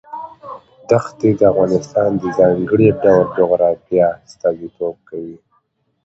دښتې 0.89 1.29
د 1.39 1.41
افغانستان 1.51 2.09
د 2.21 2.23
ځانګړي 2.37 2.87
ډول 3.03 3.25
جغرافیه 3.37 4.07
استازیتوب 4.25 4.95
کوي. 5.09 5.37